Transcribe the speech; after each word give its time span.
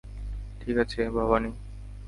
ঠিক 0.61 0.75
আছে, 0.77 1.01
ভবানী। 1.09 1.51